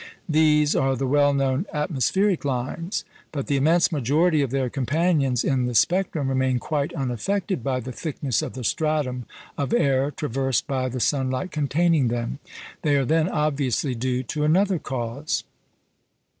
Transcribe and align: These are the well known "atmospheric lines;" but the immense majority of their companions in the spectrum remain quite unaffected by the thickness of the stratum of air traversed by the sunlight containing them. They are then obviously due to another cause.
These 0.27 0.75
are 0.75 0.95
the 0.95 1.05
well 1.05 1.31
known 1.31 1.67
"atmospheric 1.71 2.43
lines;" 2.43 3.05
but 3.31 3.45
the 3.45 3.55
immense 3.55 3.91
majority 3.91 4.41
of 4.41 4.49
their 4.49 4.67
companions 4.67 5.43
in 5.43 5.67
the 5.67 5.75
spectrum 5.75 6.27
remain 6.29 6.57
quite 6.57 6.91
unaffected 6.95 7.63
by 7.63 7.81
the 7.81 7.91
thickness 7.91 8.41
of 8.41 8.53
the 8.53 8.63
stratum 8.63 9.27
of 9.59 9.73
air 9.75 10.09
traversed 10.09 10.65
by 10.65 10.89
the 10.89 10.99
sunlight 10.99 11.51
containing 11.51 12.07
them. 12.07 12.39
They 12.81 12.95
are 12.95 13.05
then 13.05 13.29
obviously 13.29 13.93
due 13.93 14.23
to 14.23 14.43
another 14.43 14.79
cause. 14.79 15.43